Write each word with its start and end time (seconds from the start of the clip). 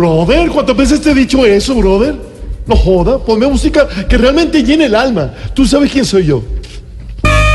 Brother, 0.00 0.48
¿cuántas 0.48 0.74
veces 0.74 1.02
te 1.02 1.10
he 1.10 1.14
dicho 1.14 1.44
eso, 1.44 1.74
brother? 1.74 2.14
No 2.66 2.74
joda, 2.74 3.18
ponme 3.18 3.46
música 3.46 3.86
que 4.08 4.16
realmente 4.16 4.62
llene 4.62 4.86
el 4.86 4.94
alma. 4.94 5.30
Tú 5.52 5.66
sabes 5.66 5.92
quién 5.92 6.06
soy 6.06 6.24
yo. 6.24 6.42
¡Ay! 7.22 7.50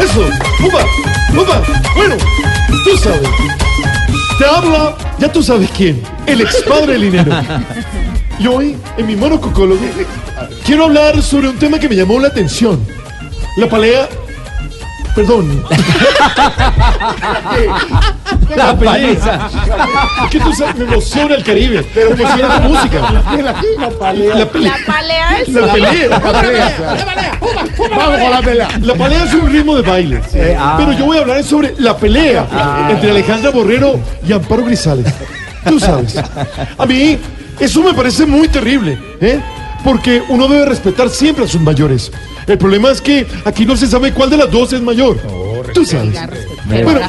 ¡Eso! 0.00 0.22
¡Juba! 0.62 0.80
¡Juba! 1.34 1.62
Bueno, 1.94 2.16
tú 2.84 2.96
sabes. 2.96 3.28
Te 4.38 4.46
habla, 4.46 4.96
ya 5.18 5.30
tú 5.30 5.42
sabes 5.42 5.70
quién, 5.76 6.02
el 6.26 6.40
ex 6.40 6.62
padre 6.66 6.94
del 6.94 7.02
dinero. 7.02 7.32
Y 8.38 8.46
hoy, 8.46 8.76
en 8.96 9.06
mi 9.06 9.16
monococólogo, 9.16 9.80
quiero 10.64 10.84
hablar 10.84 11.22
sobre 11.22 11.48
un 11.48 11.58
tema 11.58 11.78
que 11.78 11.88
me 11.88 11.96
llamó 11.96 12.18
la 12.20 12.28
atención. 12.28 12.84
La 13.56 13.68
palea. 13.68 14.08
Perdón. 15.14 15.64
La 18.54 18.76
paliza. 18.78 19.48
Es 20.24 20.30
que 20.30 20.40
tú 20.40 20.52
sabes, 20.52 20.76
me 20.76 20.84
emociona 20.84 21.36
el 21.36 21.44
Caribe. 21.44 21.86
Me 21.94 22.02
emociona 22.02 22.48
la 22.48 22.60
música. 22.60 23.00
La 23.78 23.88
palea. 23.90 24.34
La 24.34 24.46
pelea. 24.46 24.76
La 24.76 24.92
palea 24.92 25.38
es. 25.40 25.48
La 25.48 25.72
pelea. 25.72 27.38
Vamos 27.96 28.20
con 28.20 28.30
la 28.30 28.42
pelea. 28.42 28.68
La 28.82 28.94
pelea 28.94 29.24
es 29.24 29.32
un 29.32 29.50
ritmo 29.50 29.76
de 29.76 29.82
baile. 29.82 30.20
Pero 30.30 30.92
yo 30.92 31.06
voy 31.06 31.16
a 31.16 31.20
hablar 31.22 31.42
sobre 31.42 31.74
la 31.78 31.96
pelea 31.96 32.46
entre 32.90 33.10
Alejandra 33.10 33.50
Borrero 33.50 33.98
y 34.28 34.32
Amparo 34.34 34.64
Grisales. 34.64 35.06
Tú 35.66 35.80
sabes. 35.80 36.14
A 36.76 36.84
mí, 36.84 37.18
eso 37.60 37.82
me 37.82 37.94
parece 37.94 38.26
muy 38.26 38.48
terrible, 38.48 38.98
¿eh? 39.20 39.40
Porque 39.84 40.22
uno 40.28 40.48
debe 40.48 40.66
respetar 40.66 41.08
siempre 41.08 41.44
a 41.44 41.48
sus 41.48 41.60
mayores. 41.60 42.10
El 42.46 42.58
problema 42.58 42.90
es 42.90 43.00
que 43.00 43.26
aquí 43.44 43.64
no 43.64 43.76
se 43.76 43.86
sabe 43.86 44.12
cuál 44.12 44.30
de 44.30 44.36
las 44.36 44.50
dos 44.50 44.72
es 44.72 44.80
mayor. 44.80 45.18
Tú 45.74 45.84
sabes. 45.84 46.18
Bueno, 46.66 47.00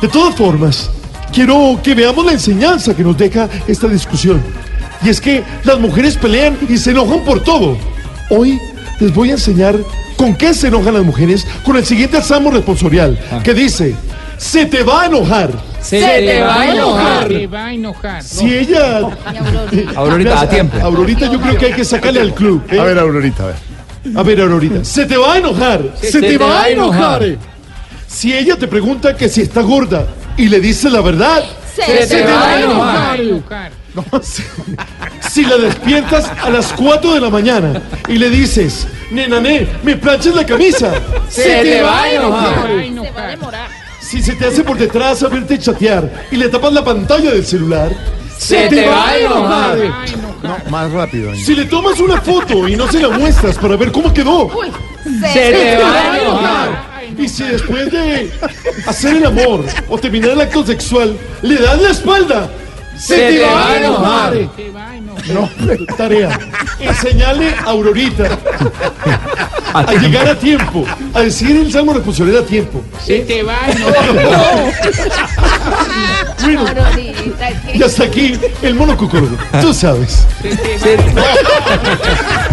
de 0.00 0.08
todas 0.08 0.34
formas, 0.34 0.90
quiero 1.32 1.78
que 1.82 1.94
veamos 1.94 2.24
la 2.24 2.32
enseñanza 2.32 2.94
que 2.94 3.02
nos 3.02 3.16
deja 3.16 3.48
esta 3.66 3.88
discusión. 3.88 4.42
Y 5.02 5.08
es 5.08 5.20
que 5.20 5.42
las 5.64 5.78
mujeres 5.78 6.16
pelean 6.16 6.56
y 6.68 6.76
se 6.76 6.90
enojan 6.90 7.20
por 7.24 7.42
todo. 7.42 7.76
Hoy 8.30 8.60
les 9.00 9.12
voy 9.14 9.30
a 9.30 9.32
enseñar 9.32 9.76
con 10.16 10.34
qué 10.34 10.54
se 10.54 10.68
enojan 10.68 10.94
las 10.94 11.04
mujeres 11.04 11.46
con 11.64 11.76
el 11.76 11.84
siguiente 11.84 12.22
salmo 12.22 12.50
responsorial, 12.50 13.18
que 13.42 13.54
dice, 13.54 13.94
se 14.38 14.66
te 14.66 14.82
va 14.82 15.02
a 15.02 15.06
enojar. 15.06 15.50
Se 15.80 16.00
te 16.00 16.40
va 16.40 16.60
a 16.60 16.72
enojar. 16.72 16.91
Te 17.28 17.46
va 17.46 17.66
a 17.66 17.72
enojar. 17.74 18.22
Si 18.22 18.52
ella... 18.54 19.00
Aurorita, 19.96 20.40
a 20.40 20.48
tiempo. 20.48 20.78
Aurorita 20.82 21.30
yo 21.30 21.40
creo 21.40 21.56
que 21.56 21.66
hay 21.66 21.72
que 21.72 21.84
sacarle 21.84 22.20
al 22.20 22.34
club. 22.34 22.62
¿eh? 22.70 22.78
A 22.78 22.84
ver, 22.84 22.98
Aurorita, 22.98 23.44
a 23.44 23.46
ver. 23.48 23.56
A 24.16 24.22
ver, 24.22 24.40
Aurorita. 24.40 24.84
Se 24.84 25.06
te 25.06 25.16
va 25.16 25.34
a 25.34 25.38
enojar. 25.38 25.82
Se, 26.00 26.20
te, 26.20 26.36
va, 26.38 26.62
a 26.64 26.68
enojar. 26.68 27.22
Si 28.06 28.32
ella 28.34 28.56
te 28.56 28.66
pregunta 28.68 29.16
que 29.16 29.28
si 29.28 29.42
está 29.42 29.62
gorda 29.62 30.06
y 30.36 30.48
le 30.48 30.60
dice 30.60 30.90
la 30.90 31.00
verdad, 31.00 31.44
Se, 31.74 32.06
te 32.06 32.24
va 32.26 32.48
a 32.48 32.60
enojar. 32.60 33.20
enojar. 33.20 33.72
si 35.30 35.44
la 35.44 35.56
despiertas 35.56 36.30
a 36.42 36.50
las 36.50 36.72
4 36.72 37.14
de 37.14 37.20
la 37.20 37.30
mañana 37.30 37.82
y 38.08 38.16
le 38.18 38.28
dices, 38.30 38.86
nenané, 39.10 39.66
me 39.82 39.96
planchas 39.96 40.34
la 40.34 40.44
camisa, 40.46 40.92
se, 41.28 41.42
te 41.62 41.82
va 41.82 42.00
a 42.00 42.04
Te 42.04 42.14
enojar. 42.16 42.42
va 42.42 42.50
a 42.50 42.56
Se 42.56 43.10
va 43.12 43.22
a 43.22 43.32
enojar. 43.32 43.81
Si 44.12 44.20
se 44.20 44.34
te 44.34 44.44
hace 44.44 44.62
por 44.62 44.76
detrás 44.76 45.22
a 45.22 45.28
verte 45.28 45.58
chatear 45.58 46.26
y 46.30 46.36
le 46.36 46.50
tapas 46.50 46.70
la 46.74 46.84
pantalla 46.84 47.30
del 47.30 47.46
celular, 47.46 47.90
se, 48.36 48.68
te, 48.68 48.86
va 48.86 49.08
a 49.08 49.16
enojar. 49.16 49.78
Te 49.78 49.88
va 49.88 50.02
a 50.02 50.06
enojar. 50.06 50.64
No, 50.64 50.70
más 50.70 50.92
rápido. 50.92 51.34
Si 51.34 51.54
le 51.54 51.64
tomas 51.64 51.98
una 51.98 52.20
foto 52.20 52.68
y 52.68 52.76
no 52.76 52.92
se 52.92 53.00
la 53.00 53.08
muestras 53.08 53.56
para 53.56 53.74
ver 53.74 53.90
cómo 53.90 54.12
quedó, 54.12 54.50
Se, 55.32 55.52
te 55.52 55.82
va 55.82 56.12
a 56.12 56.20
enojar. 56.20 56.90
Y 57.16 57.26
si 57.26 57.42
después 57.44 57.90
de 57.90 58.30
hacer 58.86 59.16
el 59.16 59.24
amor 59.24 59.64
o 59.88 59.96
terminar 59.96 60.32
el 60.32 60.42
acto 60.42 60.62
sexual 60.66 61.16
le 61.40 61.56
das 61.56 61.80
la 61.80 61.88
espalda, 61.88 62.50
se, 62.98 63.16
te, 63.16 63.40
va, 63.40 63.66
a 63.66 63.76
enojar. 63.78 64.34
Va 64.76 64.94
enojar. 64.94 65.78
Tarea, 65.96 66.38
enseñale 66.80 67.54
a 67.64 67.70
Aurorita 67.70 68.38
a 69.74 69.94
llegar 69.94 70.28
a 70.28 70.38
tiempo, 70.38 70.84
a 71.14 71.20
decir 71.22 71.56
el 71.56 71.72
salmo 71.72 71.94
responsabilidad 71.94 72.42
a 72.42 72.46
tiempo. 72.46 72.82
Se 73.04 73.20
te 73.20 73.42
va 73.42 73.58
enojar. 73.68 74.72
Bueno, 76.42 76.64
y 77.72 77.82
hasta 77.82 78.04
aquí 78.04 78.36
el 78.62 78.74
mono 78.74 78.96
cucurudo. 78.96 79.36
Tú 79.60 79.72
sabes. 79.72 80.26
Se 80.42 80.56
te 80.56 80.96
va. 81.14 81.22